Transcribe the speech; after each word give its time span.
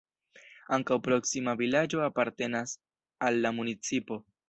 Ankaŭ 0.77 0.97
proksima 1.09 1.55
vilaĝo 1.61 2.03
apartenas 2.07 2.77
al 3.29 3.43
la 3.47 3.57
municipo. 3.63 4.25